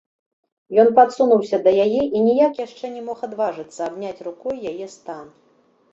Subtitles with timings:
[0.83, 5.25] Ён падсунуўся да яе і ніяк яшчэ не мог адважыцца абняць рукой яе стан.